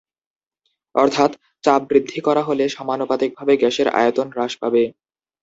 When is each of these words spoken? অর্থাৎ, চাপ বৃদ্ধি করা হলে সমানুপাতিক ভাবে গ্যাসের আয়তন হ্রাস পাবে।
অর্থাৎ, 0.95 1.31
চাপ 1.63 1.81
বৃদ্ধি 1.89 2.19
করা 2.19 2.41
হলে 2.43 2.65
সমানুপাতিক 2.69 3.29
ভাবে 3.37 3.53
গ্যাসের 3.57 3.87
আয়তন 3.99 4.27
হ্রাস 4.31 4.53
পাবে। 4.61 4.83